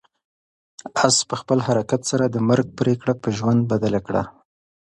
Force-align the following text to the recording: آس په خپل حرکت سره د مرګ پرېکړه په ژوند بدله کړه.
آس 1.05 1.17
په 1.29 1.35
خپل 1.41 1.57
حرکت 1.67 2.01
سره 2.11 2.25
د 2.29 2.37
مرګ 2.49 2.67
پرېکړه 2.79 3.13
په 3.21 3.29
ژوند 3.37 3.61
بدله 3.71 3.99
کړه. 4.07 4.23